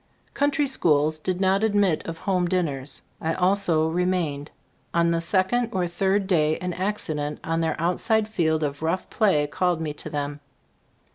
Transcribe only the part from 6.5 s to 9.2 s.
an accident on their outside field of rough